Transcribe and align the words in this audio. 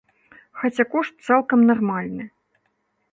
Хаця 0.61 0.85
кошт 0.93 1.13
цалкам 1.29 1.59
нармальны. 1.69 2.25